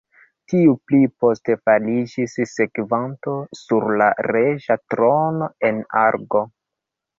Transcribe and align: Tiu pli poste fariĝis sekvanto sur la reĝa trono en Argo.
Tiu 0.51 0.71
pli 0.91 1.01
poste 1.25 1.55
fariĝis 1.69 2.33
sekvanto 2.53 3.35
sur 3.61 3.87
la 4.05 4.09
reĝa 4.31 4.81
trono 4.95 5.53
en 5.71 5.87
Argo. 6.09 6.45